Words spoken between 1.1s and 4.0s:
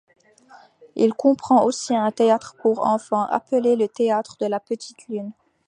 comprend aussi un théâtre pour enfants, appelé le